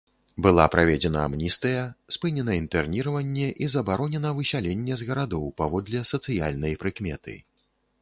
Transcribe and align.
Была 0.43 0.63
праведзена 0.75 1.19
амністыя, 1.29 1.83
спынена 2.15 2.57
інтэрніраванне 2.61 3.47
і 3.67 3.71
забаронена 3.75 4.29
высяленне 4.41 4.93
з 5.03 5.11
гарадоў 5.13 5.49
паводле 5.63 5.99
сацыяльнай 6.15 6.73
прыкметы. 6.85 7.43